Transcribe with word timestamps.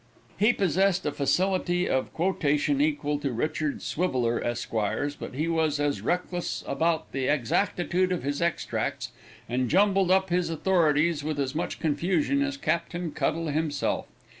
He 0.35 0.51
possessed 0.51 1.05
a 1.05 1.11
facility 1.11 1.87
of 1.87 2.11
quotation 2.11 2.81
equal 2.81 3.19
to 3.19 3.31
Richard 3.31 3.83
Swiveller, 3.83 4.43
Esq.'s, 4.43 5.15
but 5.15 5.35
he 5.35 5.47
was 5.47 5.79
as 5.79 6.01
reckless 6.01 6.63
about 6.65 7.11
the 7.11 7.27
exactitude 7.27 8.11
of 8.11 8.23
his 8.23 8.41
extracts, 8.41 9.11
and 9.47 9.69
jumbled 9.69 10.09
up 10.09 10.31
his 10.31 10.49
authorities 10.49 11.23
with 11.23 11.39
as 11.39 11.53
much 11.53 11.79
confusion 11.79 12.41
as 12.41 12.57
Captain 12.57 13.11
Cuttle 13.11 13.49
himself. 13.49 14.07